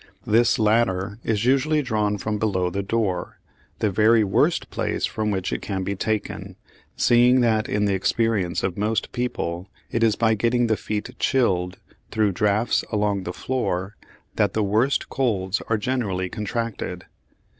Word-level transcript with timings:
This 0.25 0.57
latter 0.57 1.19
is 1.23 1.45
usually 1.45 1.83
drawn 1.83 2.17
from 2.17 2.39
below 2.39 2.71
the 2.71 2.81
door 2.81 3.37
the 3.77 3.91
very 3.91 4.23
worst 4.23 4.71
place 4.71 5.05
from 5.05 5.29
which 5.29 5.53
it 5.53 5.61
can 5.61 5.83
be 5.83 5.95
taken, 5.95 6.55
seeing 6.97 7.41
that 7.41 7.69
in 7.69 7.85
the 7.85 7.93
experience 7.93 8.63
of 8.63 8.79
most 8.79 9.11
people 9.11 9.69
it 9.91 10.01
is 10.01 10.15
by 10.15 10.33
getting 10.33 10.65
the 10.65 10.75
feet 10.75 11.11
chilled, 11.19 11.77
through 12.09 12.31
draughts 12.31 12.83
along 12.91 13.25
the 13.25 13.31
floor, 13.31 13.95
that 14.37 14.53
the 14.53 14.63
worst 14.63 15.07
colds 15.07 15.61
are 15.67 15.77
generally 15.77 16.29
contracted. 16.29 17.05